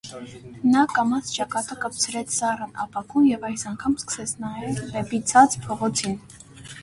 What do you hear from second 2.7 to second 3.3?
ապակուն